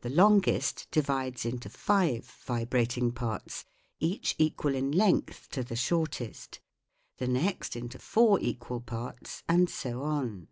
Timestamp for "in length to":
4.74-5.62